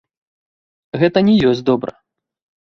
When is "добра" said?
1.69-1.91